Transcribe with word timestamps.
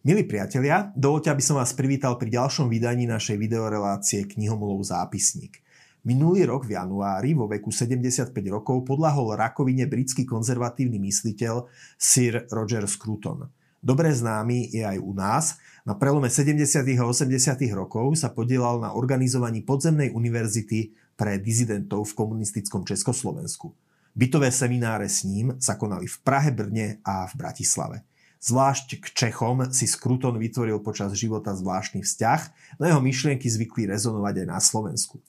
Milí 0.00 0.24
priatelia, 0.24 0.96
dovolte, 0.96 1.28
aby 1.28 1.44
som 1.44 1.60
vás 1.60 1.76
privítal 1.76 2.16
pri 2.16 2.32
ďalšom 2.32 2.72
vydaní 2.72 3.04
našej 3.04 3.36
videorelácie 3.36 4.24
Knihomolov 4.24 4.80
zápisník. 4.80 5.60
Minulý 6.08 6.48
rok 6.48 6.64
v 6.64 6.80
januári 6.80 7.36
vo 7.36 7.44
veku 7.44 7.68
75 7.68 8.32
rokov 8.48 8.80
podľahol 8.88 9.36
rakovine 9.36 9.84
britský 9.84 10.24
konzervatívny 10.24 10.96
mysliteľ 11.04 11.68
Sir 12.00 12.48
Roger 12.48 12.88
Scruton. 12.88 13.44
Dobre 13.76 14.08
známy 14.08 14.72
je 14.72 14.88
aj 14.88 14.96
u 15.04 15.12
nás. 15.12 15.60
Na 15.84 15.92
prelome 15.92 16.32
70. 16.32 16.64
a 16.80 17.04
80. 17.04 17.60
rokov 17.76 18.16
sa 18.16 18.32
podielal 18.32 18.80
na 18.80 18.96
organizovaní 18.96 19.60
podzemnej 19.68 20.16
univerzity 20.16 20.96
pre 21.12 21.36
dizidentov 21.36 22.08
v 22.08 22.16
komunistickom 22.16 22.88
Československu. 22.88 23.68
Bytové 24.16 24.48
semináre 24.48 25.12
s 25.12 25.28
ním 25.28 25.60
sa 25.60 25.76
konali 25.76 26.08
v 26.08 26.16
Prahe, 26.24 26.56
Brne 26.56 27.04
a 27.04 27.28
v 27.28 27.36
Bratislave. 27.36 28.09
Zvlášť 28.40 29.04
k 29.04 29.06
Čechom 29.12 29.68
si 29.68 29.84
Skruton 29.84 30.40
vytvoril 30.40 30.80
počas 30.80 31.12
života 31.12 31.52
zvláštny 31.52 32.00
vzťah, 32.00 32.40
no 32.80 32.88
jeho 32.88 33.00
myšlienky 33.04 33.44
zvykli 33.44 33.84
rezonovať 33.84 34.34
aj 34.42 34.46
na 34.48 34.58
Slovensku. 34.58 35.20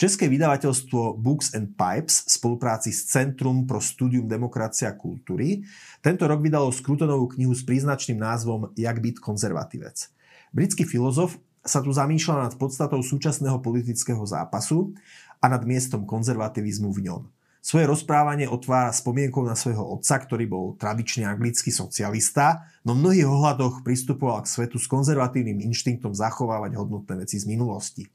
České 0.00 0.32
vydavateľstvo 0.32 1.20
Books 1.20 1.52
and 1.52 1.76
Pipes 1.76 2.24
v 2.24 2.28
spolupráci 2.32 2.88
s 2.88 3.08
Centrum 3.08 3.68
pro 3.68 3.84
studium 3.84 4.24
demokracie 4.24 4.88
a 4.88 4.96
kultúry 4.96 5.64
tento 6.00 6.24
rok 6.24 6.40
vydalo 6.40 6.72
Skrutonovú 6.72 7.32
knihu 7.36 7.52
s 7.52 7.64
príznačným 7.64 8.16
názvom 8.16 8.72
Jak 8.76 8.96
byť 8.96 9.20
konzervatívec. 9.20 10.08
Britský 10.56 10.88
filozof 10.88 11.36
sa 11.60 11.84
tu 11.84 11.92
zamýšľa 11.92 12.48
nad 12.48 12.52
podstatou 12.56 13.04
súčasného 13.04 13.60
politického 13.60 14.24
zápasu 14.24 14.96
a 15.40 15.52
nad 15.52 15.60
miestom 15.68 16.08
konzervativizmu 16.08 16.88
v 16.92 17.08
ňom. 17.08 17.22
Svoje 17.60 17.84
rozprávanie 17.84 18.48
otvára 18.48 18.88
spomienkou 18.88 19.44
na 19.44 19.52
svojho 19.52 19.84
otca, 19.84 20.16
ktorý 20.16 20.48
bol 20.48 20.64
tradične 20.80 21.28
anglický 21.28 21.68
socialista, 21.68 22.64
no 22.88 22.96
v 22.96 23.04
mnohých 23.04 23.28
ohľadoch 23.28 23.84
pristupoval 23.84 24.48
k 24.48 24.52
svetu 24.52 24.80
s 24.80 24.88
konzervatívnym 24.88 25.60
inštinktom 25.68 26.16
zachovávať 26.16 26.80
hodnotné 26.80 27.20
veci 27.20 27.36
z 27.36 27.44
minulosti. 27.44 28.08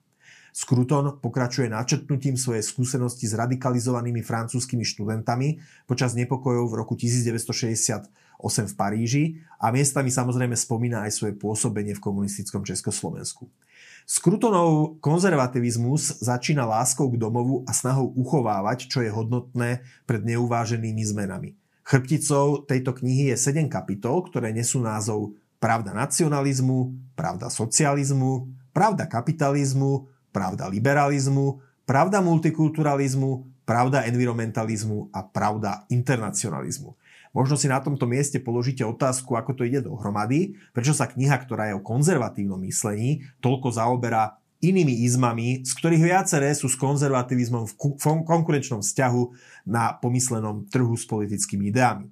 Skruton 0.56 1.20
pokračuje 1.20 1.68
načrtnutím 1.68 2.40
svojej 2.40 2.64
skúsenosti 2.64 3.28
s 3.28 3.36
radikalizovanými 3.36 4.24
francúzskými 4.24 4.88
študentami 4.88 5.60
počas 5.84 6.16
nepokojov 6.16 6.72
v 6.72 6.78
roku 6.80 6.96
1968 6.96 8.08
v 8.48 8.74
Paríži 8.80 9.24
a 9.60 9.76
miestami 9.76 10.08
samozrejme 10.08 10.56
spomína 10.56 11.04
aj 11.04 11.12
svoje 11.12 11.36
pôsobenie 11.36 11.92
v 11.92 12.00
komunistickom 12.00 12.64
Československu. 12.64 13.52
Skrutonov 14.08 14.96
konzervativizmus 15.04 16.24
začína 16.24 16.64
láskou 16.64 17.12
k 17.12 17.20
domovu 17.20 17.68
a 17.68 17.76
snahou 17.76 18.16
uchovávať, 18.16 18.88
čo 18.88 19.04
je 19.04 19.12
hodnotné 19.12 19.84
pred 20.08 20.24
neuváženými 20.24 21.04
zmenami. 21.04 21.60
Chrbticou 21.84 22.64
tejto 22.64 22.96
knihy 22.96 23.36
je 23.36 23.36
7 23.36 23.68
kapitol, 23.68 24.24
ktoré 24.32 24.56
nesú 24.56 24.80
názov 24.80 25.36
Pravda 25.60 25.92
nacionalizmu, 25.92 26.96
Pravda 27.12 27.52
socializmu, 27.52 28.48
Pravda 28.72 29.04
kapitalizmu, 29.04 30.15
Pravda 30.36 30.68
liberalizmu, 30.68 31.64
Pravda 31.88 32.20
multikulturalizmu, 32.20 33.64
Pravda 33.64 34.04
environmentalizmu 34.04 35.16
a 35.16 35.24
Pravda 35.24 35.88
internacionalizmu. 35.88 36.92
Možno 37.32 37.56
si 37.56 37.72
na 37.72 37.80
tomto 37.80 38.04
mieste 38.04 38.44
položíte 38.44 38.84
otázku, 38.84 39.40
ako 39.40 39.56
to 39.56 39.64
ide 39.64 39.84
dohromady, 39.84 40.60
prečo 40.76 40.92
sa 40.92 41.08
kniha, 41.08 41.36
ktorá 41.40 41.72
je 41.72 41.80
o 41.80 41.84
konzervatívnom 41.84 42.60
myslení, 42.64 43.28
toľko 43.40 43.76
zaoberá 43.76 44.40
inými 44.64 45.04
izmami, 45.04 45.64
z 45.68 45.72
ktorých 45.76 46.04
viaceré 46.04 46.56
sú 46.56 46.72
s 46.72 46.80
konzervativizmom 46.80 47.68
v 47.68 47.74
konkurenčnom 48.24 48.80
vzťahu 48.80 49.24
na 49.68 49.96
pomyslenom 50.00 50.68
trhu 50.72 50.96
s 50.96 51.04
politickými 51.06 51.70
ideami. 51.70 52.08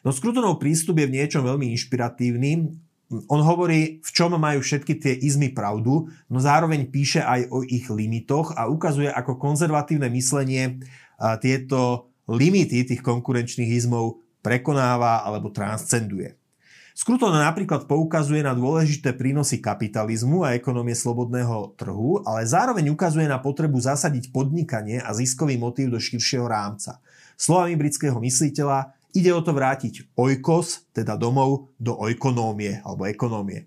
No 0.00 0.14
Skrutonov 0.14 0.62
prístup 0.62 0.96
je 1.02 1.06
v 1.10 1.16
niečom 1.18 1.44
veľmi 1.44 1.76
inšpiratívny. 1.76 2.72
On 3.10 3.42
hovorí, 3.42 3.98
v 4.06 4.10
čom 4.14 4.38
majú 4.38 4.62
všetky 4.62 5.02
tie 5.02 5.12
izmy 5.18 5.50
pravdu, 5.50 6.06
no 6.30 6.38
zároveň 6.38 6.86
píše 6.94 7.18
aj 7.18 7.50
o 7.50 7.66
ich 7.66 7.90
limitoch 7.90 8.54
a 8.54 8.70
ukazuje, 8.70 9.10
ako 9.10 9.34
konzervatívne 9.34 10.06
myslenie 10.14 10.78
tieto 11.42 12.06
limity 12.30 12.86
tých 12.86 13.02
konkurenčných 13.02 13.74
izmov 13.74 14.22
prekonáva 14.46 15.26
alebo 15.26 15.50
transcenduje. 15.50 16.38
Skruton 16.94 17.32
napríklad 17.32 17.90
poukazuje 17.90 18.46
na 18.46 18.54
dôležité 18.54 19.16
prínosy 19.16 19.58
kapitalizmu 19.58 20.44
a 20.46 20.54
ekonomie 20.54 20.94
slobodného 20.94 21.74
trhu, 21.74 22.22
ale 22.22 22.44
zároveň 22.44 22.92
ukazuje 22.92 23.24
na 23.26 23.42
potrebu 23.42 23.80
zasadiť 23.80 24.30
podnikanie 24.30 25.02
a 25.02 25.10
ziskový 25.16 25.58
motív 25.58 25.90
do 25.90 25.98
širšieho 25.98 26.44
rámca. 26.44 27.02
Slovami 27.40 27.74
britského 27.74 28.20
mysliteľa 28.20 28.92
ide 29.14 29.30
o 29.34 29.40
to 29.42 29.54
vrátiť 29.54 30.14
oikos, 30.16 30.90
teda 30.94 31.16
domov, 31.16 31.74
do 31.80 31.96
oikonómie 31.96 32.82
alebo 32.84 33.06
ekonómie. 33.06 33.66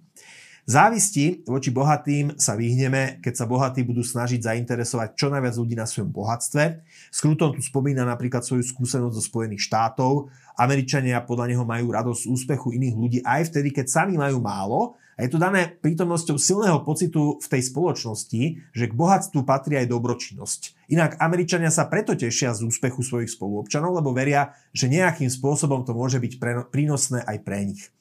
Závisti 0.63 1.43
voči 1.43 1.75
bohatým 1.75 2.39
sa 2.39 2.55
vyhneme, 2.55 3.19
keď 3.19 3.33
sa 3.35 3.43
bohatí 3.43 3.83
budú 3.83 3.99
snažiť 3.99 4.47
zainteresovať 4.47 5.11
čo 5.11 5.27
najviac 5.27 5.59
ľudí 5.59 5.75
na 5.75 5.83
svojom 5.83 6.07
bohatstve. 6.07 6.79
Skruton 7.11 7.51
tu 7.51 7.59
spomína 7.59 8.07
napríklad 8.07 8.47
svoju 8.47 8.63
skúsenosť 8.63 9.11
zo 9.11 9.23
Spojených 9.27 9.59
štátov. 9.67 10.31
Američania 10.55 11.19
podľa 11.19 11.51
neho 11.51 11.67
majú 11.67 11.91
radosť 11.91 12.21
z 12.23 12.31
úspechu 12.31 12.71
iných 12.79 12.95
ľudí 12.95 13.19
aj 13.27 13.51
vtedy, 13.51 13.75
keď 13.75 13.91
sami 13.91 14.15
majú 14.15 14.39
málo. 14.39 14.95
A 15.19 15.27
je 15.27 15.35
to 15.35 15.37
dané 15.37 15.67
prítomnosťou 15.67 16.39
silného 16.39 16.79
pocitu 16.87 17.43
v 17.43 17.47
tej 17.51 17.67
spoločnosti, 17.67 18.41
že 18.71 18.87
k 18.87 18.97
bohatstvu 18.97 19.43
patrí 19.43 19.77
aj 19.77 19.91
dobročinnosť. 19.91 20.79
Inak 20.89 21.19
Američania 21.19 21.75
sa 21.75 21.91
preto 21.91 22.15
tešia 22.15 22.55
z 22.55 22.63
úspechu 22.63 23.03
svojich 23.03 23.35
spoluobčanov, 23.35 23.99
lebo 23.99 24.15
veria, 24.15 24.55
že 24.71 24.87
nejakým 24.87 25.27
spôsobom 25.27 25.83
to 25.83 25.91
môže 25.91 26.23
byť 26.23 26.39
prínosné 26.71 27.19
aj 27.27 27.37
pre 27.43 27.67
nich. 27.67 27.91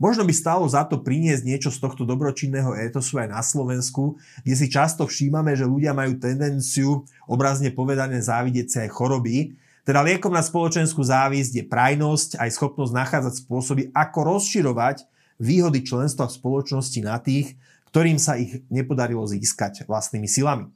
Možno 0.00 0.26
by 0.26 0.34
stálo 0.34 0.64
za 0.66 0.82
to 0.82 0.98
priniesť 0.98 1.46
niečo 1.46 1.70
z 1.70 1.78
tohto 1.78 2.02
dobročinného 2.02 2.74
étosu 2.74 3.22
aj 3.22 3.28
na 3.30 3.42
Slovensku, 3.44 4.18
kde 4.42 4.54
si 4.58 4.66
často 4.66 5.06
všímame, 5.06 5.54
že 5.54 5.68
ľudia 5.68 5.94
majú 5.94 6.18
tendenciu, 6.18 7.06
obrazne 7.30 7.70
povedané, 7.70 8.18
závidieť 8.18 8.66
sa 8.68 8.78
aj 8.86 8.90
choroby. 8.90 9.54
Teda 9.82 10.02
liekom 10.02 10.30
na 10.30 10.42
spoločenskú 10.42 11.02
závisť 11.02 11.52
je 11.58 11.64
prajnosť 11.66 12.38
aj 12.38 12.50
schopnosť 12.54 12.92
nachádzať 12.94 13.34
spôsoby, 13.46 13.82
ako 13.90 14.38
rozširovať 14.38 15.06
výhody 15.42 15.82
členstva 15.82 16.30
v 16.30 16.36
spoločnosti 16.38 17.00
na 17.02 17.18
tých, 17.18 17.58
ktorým 17.90 18.16
sa 18.16 18.38
ich 18.38 18.62
nepodarilo 18.72 19.26
získať 19.26 19.84
vlastnými 19.84 20.30
silami. 20.30 20.70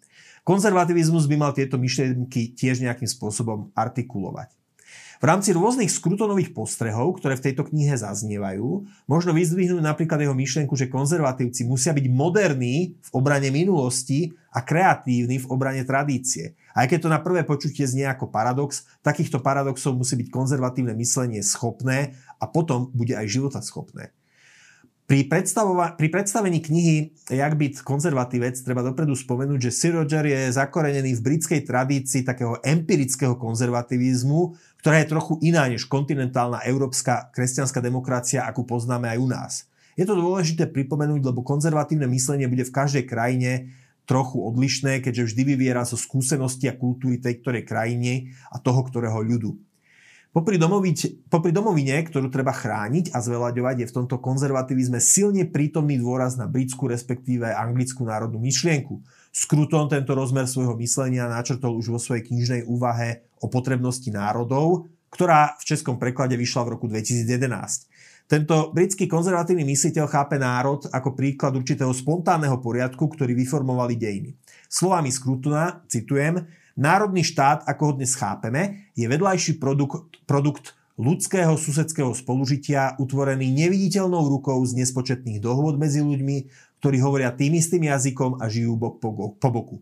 Konzervativizmus 0.47 1.27
by 1.27 1.37
mal 1.39 1.51
tieto 1.51 1.75
myšlienky 1.75 2.55
tiež 2.55 2.79
nejakým 2.79 3.11
spôsobom 3.11 3.75
artikulovať. 3.75 4.55
V 5.17 5.25
rámci 5.25 5.57
rôznych 5.57 5.89
skrutonových 5.89 6.53
postrehov, 6.53 7.17
ktoré 7.17 7.41
v 7.41 7.45
tejto 7.49 7.65
knihe 7.73 7.97
zaznievajú, 7.97 8.85
možno 9.09 9.33
vyzdvihnúť 9.33 9.81
napríklad 9.81 10.21
jeho 10.21 10.37
myšlienku, 10.37 10.77
že 10.77 10.93
konzervatívci 10.93 11.65
musia 11.65 11.97
byť 11.97 12.07
moderní 12.13 13.01
v 13.01 13.11
obrane 13.17 13.49
minulosti 13.49 14.37
a 14.53 14.61
kreatívni 14.61 15.41
v 15.41 15.49
obrane 15.49 15.83
tradície. 15.89 16.53
Aj 16.77 16.85
keď 16.85 16.99
to 17.01 17.09
na 17.09 17.21
prvé 17.25 17.49
počutie 17.49 17.89
znie 17.89 18.05
ako 18.05 18.29
paradox, 18.29 18.85
takýchto 19.01 19.41
paradoxov 19.41 19.97
musí 19.97 20.21
byť 20.21 20.29
konzervatívne 20.29 20.93
myslenie 21.01 21.41
schopné 21.41 22.13
a 22.37 22.45
potom 22.45 22.93
bude 22.93 23.17
aj 23.17 23.25
života 23.25 23.65
schopné. 23.65 24.13
Pri, 25.07 25.23
pri 25.31 26.09
predstavení 26.11 26.59
knihy 26.59 27.17
Jak 27.27 27.59
byť 27.59 27.83
konzervatívec 27.83 28.55
treba 28.63 28.87
dopredu 28.87 29.19
spomenúť, 29.19 29.67
že 29.67 29.75
Sir 29.75 29.99
Roger 29.99 30.23
je 30.23 30.55
zakorenený 30.55 31.19
v 31.19 31.25
britskej 31.27 31.67
tradícii 31.67 32.23
takého 32.23 32.63
empirického 32.63 33.35
konzervativizmu, 33.35 34.55
ktorá 34.79 35.03
je 35.03 35.11
trochu 35.11 35.35
iná 35.43 35.67
než 35.67 35.91
kontinentálna 35.91 36.63
európska 36.71 37.35
kresťanská 37.35 37.83
demokracia, 37.83 38.47
akú 38.47 38.63
poznáme 38.63 39.11
aj 39.11 39.19
u 39.19 39.27
nás. 39.27 39.53
Je 39.99 40.07
to 40.07 40.15
dôležité 40.15 40.71
pripomenúť, 40.71 41.19
lebo 41.27 41.43
konzervatívne 41.43 42.07
myslenie 42.15 42.47
bude 42.47 42.63
v 42.63 42.71
každej 42.71 43.11
krajine 43.11 43.75
trochu 44.07 44.39
odlišné, 44.39 45.03
keďže 45.03 45.35
vždy 45.35 45.43
vyviera 45.43 45.83
zo 45.83 45.99
skúsenosti 45.99 46.71
a 46.71 46.79
kultúry 46.79 47.19
tej 47.19 47.43
ktorej 47.43 47.67
krajine 47.67 48.31
a 48.55 48.63
toho 48.63 48.87
ktorého 48.87 49.19
ľudu. 49.19 49.59
Popri, 50.37 50.61
domoviť, 50.61 51.33
popri 51.33 51.49
domovine, 51.49 51.97
ktorú 52.05 52.29
treba 52.29 52.53
chrániť 52.53 53.17
a 53.17 53.25
zveľaďovať, 53.25 53.77
je 53.81 53.89
v 53.89 53.97
tomto 53.97 54.21
konzervativizme 54.21 55.01
silne 55.01 55.49
prítomný 55.49 55.97
dôraz 55.97 56.37
na 56.37 56.45
britskú, 56.45 56.93
respektíve 56.93 57.49
anglickú 57.49 58.05
národnú 58.05 58.37
myšlienku. 58.45 59.01
Skruton 59.33 59.89
tento 59.89 60.13
rozmer 60.13 60.45
svojho 60.45 60.77
myslenia 60.77 61.25
načrtol 61.25 61.81
už 61.81 61.89
vo 61.89 61.97
svojej 61.97 62.29
knižnej 62.29 62.69
úvahe 62.69 63.25
o 63.41 63.49
potrebnosti 63.49 64.13
národov, 64.13 64.93
ktorá 65.09 65.57
v 65.57 65.73
českom 65.73 65.97
preklade 65.97 66.37
vyšla 66.37 66.69
v 66.69 66.73
roku 66.77 66.85
2011. 66.85 68.29
Tento 68.29 68.77
britský 68.77 69.09
konzervatívny 69.09 69.65
mysliteľ 69.65 70.05
chápe 70.05 70.37
národ 70.37 70.85
ako 70.93 71.17
príklad 71.17 71.57
určitého 71.57 71.97
spontánneho 71.97 72.61
poriadku, 72.61 73.09
ktorý 73.09 73.33
vyformovali 73.33 73.97
dejiny. 73.97 74.37
Slovami 74.67 75.15
Skrutona, 75.15 75.87
citujem, 75.87 76.47
Národný 76.77 77.25
štát, 77.25 77.65
ako 77.65 77.83
ho 77.89 77.93
dnes 77.97 78.13
chápeme, 78.13 78.93
je 78.93 79.09
vedľajší 79.09 79.57
produkt, 79.57 80.21
produkt 80.29 80.77
ľudského 81.01 81.57
susedského 81.57 82.13
spolužitia 82.13 83.01
utvorený 83.01 83.49
neviditeľnou 83.49 84.29
rukou 84.29 84.61
z 84.69 84.85
nespočetných 84.85 85.41
dohôd 85.41 85.81
medzi 85.81 86.05
ľuďmi, 86.05 86.37
ktorí 86.85 86.97
hovoria 87.01 87.33
tým 87.33 87.57
istým 87.57 87.89
jazykom 87.89 88.45
a 88.45 88.53
žijú 88.53 88.77
bok 88.77 89.01
po, 89.01 89.09
po 89.33 89.49
boku. 89.49 89.77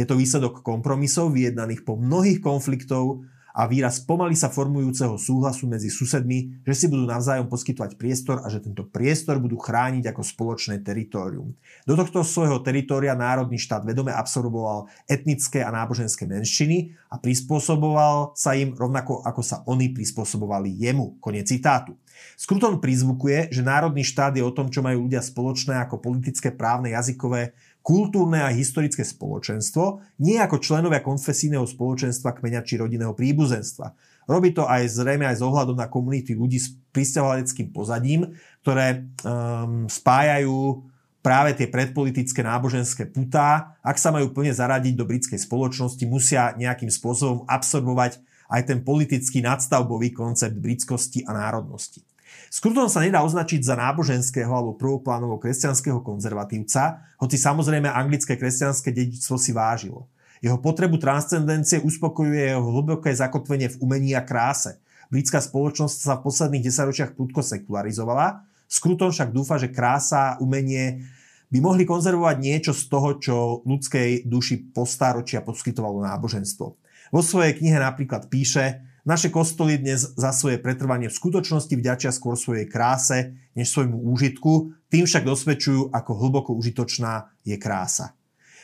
Je 0.00 0.08
to 0.08 0.16
výsledok 0.16 0.64
kompromisov 0.64 1.36
vyjednaných 1.36 1.84
po 1.84 2.00
mnohých 2.00 2.40
konfliktov 2.40 3.28
a 3.54 3.66
výraz 3.66 4.00
pomaly 4.02 4.38
sa 4.38 4.48
formujúceho 4.48 5.18
súhlasu 5.18 5.66
medzi 5.66 5.90
susedmi, 5.90 6.62
že 6.64 6.74
si 6.74 6.86
budú 6.86 7.04
navzájom 7.06 7.50
poskytovať 7.50 7.98
priestor 7.98 8.42
a 8.42 8.48
že 8.48 8.62
tento 8.62 8.86
priestor 8.86 9.42
budú 9.42 9.58
chrániť 9.58 10.10
ako 10.10 10.22
spoločné 10.22 10.80
teritorium. 10.80 11.54
Do 11.84 11.94
tohto 11.98 12.22
svojho 12.22 12.62
teritória 12.62 13.12
národný 13.18 13.58
štát 13.58 13.82
vedome 13.82 14.14
absorboval 14.14 14.86
etnické 15.10 15.60
a 15.60 15.74
náboženské 15.74 16.24
menšiny 16.24 16.94
a 17.10 17.18
prispôsoboval 17.18 18.38
sa 18.38 18.54
im 18.54 18.72
rovnako 18.74 19.22
ako 19.26 19.42
sa 19.42 19.62
oni 19.66 19.90
prispôsobovali 19.90 20.70
jemu. 20.78 21.18
Konec 21.18 21.50
citátu. 21.50 21.98
Skruton 22.36 22.78
prizvukuje, 22.78 23.48
že 23.48 23.64
národný 23.64 24.04
štát 24.04 24.36
je 24.36 24.44
o 24.44 24.52
tom, 24.52 24.68
čo 24.68 24.84
majú 24.84 25.08
ľudia 25.08 25.24
spoločné 25.24 25.76
ako 25.80 26.00
politické, 26.00 26.52
právne, 26.52 26.92
jazykové, 26.92 27.56
kultúrne 27.80 28.44
a 28.44 28.52
historické 28.52 29.02
spoločenstvo, 29.02 30.04
nie 30.20 30.36
ako 30.36 30.60
členovia 30.60 31.00
konfesijného 31.00 31.64
spoločenstva, 31.64 32.36
kmeňa 32.36 32.60
či 32.64 32.80
rodinného 32.80 33.16
príbuzenstva. 33.16 33.96
Robí 34.28 34.54
to 34.54 34.68
aj 34.68 34.86
zrejme 34.86 35.26
aj 35.26 35.40
z 35.40 35.46
ohľadom 35.48 35.74
na 35.74 35.90
komunity 35.90 36.36
ľudí 36.36 36.60
s 36.60 36.76
pristahovaleckým 36.94 37.72
pozadím, 37.74 38.30
ktoré 38.62 39.08
um, 39.24 39.88
spájajú 39.90 40.86
práve 41.24 41.56
tie 41.56 41.68
predpolitické 41.68 42.40
náboženské 42.44 43.08
putá. 43.08 43.76
Ak 43.80 43.96
sa 43.96 44.12
majú 44.12 44.32
plne 44.32 44.52
zaradiť 44.52 44.94
do 44.96 45.08
britskej 45.08 45.40
spoločnosti, 45.40 46.04
musia 46.08 46.52
nejakým 46.56 46.88
spôsobom 46.88 47.48
absorbovať 47.48 48.20
aj 48.50 48.62
ten 48.66 48.78
politický 48.82 49.40
nadstavbový 49.40 50.10
koncept 50.10 50.58
britskosti 50.58 51.22
a 51.22 51.32
národnosti. 51.32 52.02
Skruton 52.50 52.90
sa 52.90 52.98
nedá 52.98 53.22
označiť 53.22 53.62
za 53.62 53.78
náboženského 53.78 54.50
alebo 54.50 54.74
prvoplánovo 54.74 55.38
kresťanského 55.38 56.02
konzervatívca, 56.02 56.98
hoci 57.22 57.38
samozrejme 57.38 57.86
anglické 57.86 58.34
kresťanské 58.34 58.90
dedičstvo 58.90 59.38
si 59.38 59.54
vážilo. 59.54 60.10
Jeho 60.42 60.58
potrebu 60.58 60.98
transcendencie 60.98 61.78
uspokojuje 61.78 62.50
jeho 62.50 62.64
hlboké 62.74 63.14
zakotvenie 63.14 63.70
v 63.70 63.78
umení 63.86 64.18
a 64.18 64.26
kráse. 64.26 64.82
Britská 65.14 65.38
spoločnosť 65.38 65.94
sa 65.94 66.18
v 66.18 66.26
posledných 66.26 66.66
desaťročiach 66.66 67.14
prudko 67.14 67.38
sekularizovala, 67.38 68.42
Skruton 68.70 69.10
však 69.10 69.30
dúfa, 69.34 69.58
že 69.58 69.70
krása 69.70 70.34
a 70.34 70.38
umenie 70.38 71.06
by 71.50 71.58
mohli 71.58 71.82
konzervovať 71.82 72.36
niečo 72.38 72.72
z 72.74 72.82
toho, 72.86 73.08
čo 73.18 73.34
ľudskej 73.66 74.26
duši 74.26 74.70
postáročia 74.70 75.42
poskytovalo 75.42 76.02
náboženstvo. 76.06 76.66
Vo 77.10 77.22
svojej 77.26 77.58
knihe 77.58 77.78
napríklad 77.82 78.30
píše, 78.30 78.89
naše 79.04 79.32
kostoly 79.32 79.80
dnes 79.80 80.12
za 80.14 80.30
svoje 80.30 80.60
pretrvanie 80.60 81.08
v 81.08 81.18
skutočnosti 81.18 81.72
vďačia 81.72 82.10
skôr 82.12 82.36
svojej 82.36 82.68
kráse, 82.68 83.36
než 83.56 83.72
svojmu 83.72 83.96
úžitku, 83.96 84.74
tým 84.92 85.04
však 85.08 85.24
dosvedčujú, 85.24 85.94
ako 85.94 86.10
hlboko 86.16 86.50
užitočná 86.56 87.32
je 87.46 87.56
krása. 87.56 88.16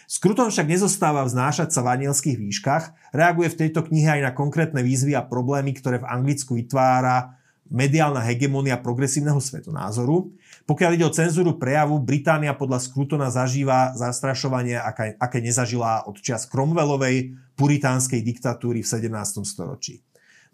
Skruton 0.06 0.54
však 0.54 0.70
nezostáva 0.70 1.26
vznášať 1.26 1.74
sa 1.74 1.82
v 1.82 1.98
anielských 1.98 2.38
výškach, 2.38 2.84
reaguje 3.10 3.50
v 3.50 3.58
tejto 3.66 3.82
knihe 3.90 4.18
aj 4.18 4.22
na 4.22 4.32
konkrétne 4.32 4.78
výzvy 4.78 5.18
a 5.18 5.26
problémy, 5.26 5.74
ktoré 5.74 5.98
v 5.98 6.06
Anglicku 6.06 6.54
vytvára 6.54 7.34
mediálna 7.66 8.22
hegemónia 8.22 8.78
progresívneho 8.78 9.42
svetonázoru. 9.42 10.30
Pokiaľ 10.66 10.90
ide 10.94 11.06
o 11.06 11.14
cenzúru 11.14 11.58
prejavu, 11.58 11.98
Británia 11.98 12.54
podľa 12.54 12.86
Skrutona 12.86 13.34
zažíva 13.34 13.98
zastrašovanie, 13.98 14.78
aké, 14.78 15.18
aké 15.18 15.38
nezažila 15.42 16.06
od 16.06 16.22
čias 16.22 16.46
Cromwellovej 16.46 17.34
puritánskej 17.58 18.22
diktatúry 18.22 18.86
v 18.86 18.90
17. 19.10 19.42
storočí. 19.42 20.06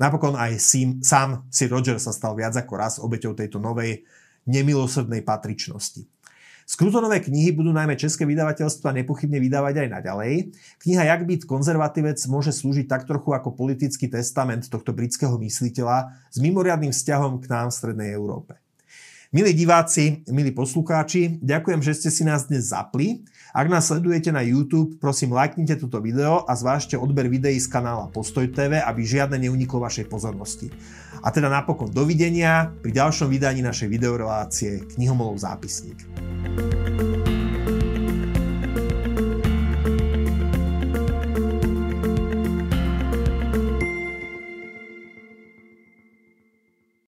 Napokon 0.03 0.35
aj 0.35 0.59
Sim, 0.59 0.99
sám 0.99 1.47
Sir 1.47 1.71
Roger 1.71 1.95
sa 2.03 2.11
stal 2.11 2.35
viac 2.35 2.59
ako 2.59 2.73
raz 2.75 2.99
obeťou 2.99 3.39
tejto 3.39 3.63
novej 3.63 4.03
nemilosrdnej 4.51 5.23
patričnosti. 5.23 6.03
Skrutonové 6.67 7.23
knihy 7.23 7.55
budú 7.55 7.71
najmä 7.75 7.95
české 7.95 8.27
vydavateľstva 8.27 8.95
nepochybne 9.03 9.39
vydávať 9.39 9.87
aj 9.87 9.89
naďalej. 9.99 10.33
Kniha 10.83 11.03
Jak 11.07 11.23
byť 11.27 11.41
konzervatívec 11.47 12.19
môže 12.31 12.55
slúžiť 12.55 12.87
tak 12.87 13.07
trochu 13.07 13.35
ako 13.35 13.55
politický 13.55 14.11
testament 14.11 14.67
tohto 14.67 14.95
britského 14.95 15.35
mysliteľa 15.39 16.15
s 16.31 16.39
mimoriadným 16.39 16.95
vzťahom 16.95 17.43
k 17.43 17.47
nám 17.51 17.71
v 17.71 17.77
Strednej 17.79 18.11
Európe. 18.15 18.62
Milí 19.33 19.57
diváci, 19.57 20.21
milí 20.29 20.53
poslucháči, 20.53 21.41
ďakujem, 21.41 21.81
že 21.81 21.97
ste 21.97 22.13
si 22.13 22.21
nás 22.21 22.53
dnes 22.53 22.69
zapli. 22.69 23.25
Ak 23.57 23.65
nás 23.65 23.89
sledujete 23.89 24.29
na 24.29 24.45
YouTube, 24.45 25.01
prosím 25.01 25.33
lajknite 25.33 25.81
toto 25.81 26.05
video 26.05 26.45
a 26.45 26.53
zvážte 26.53 27.01
odber 27.01 27.33
videí 27.33 27.57
z 27.57 27.65
kanála 27.65 28.13
Postoj 28.13 28.45
TV, 28.53 28.85
aby 28.85 29.01
žiadne 29.01 29.41
neuniklo 29.41 29.81
vašej 29.81 30.13
pozornosti. 30.13 30.69
A 31.25 31.33
teda 31.33 31.49
napokon 31.49 31.89
dovidenia 31.89 32.77
pri 32.85 32.93
ďalšom 32.93 33.33
vydaní 33.33 33.65
našej 33.65 33.89
videorelácie 33.89 34.85
Knihomolov 35.01 35.41
zápisník. 35.41 36.22